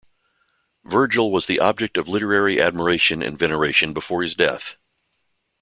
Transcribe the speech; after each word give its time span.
Virgil 0.83 1.31
was 1.31 1.45
the 1.45 1.59
object 1.59 1.95
of 1.95 2.07
literary 2.07 2.59
admiration 2.59 3.21
and 3.21 3.37
veneration 3.37 3.93
before 3.93 4.23
his 4.23 4.33
death. 4.33 4.75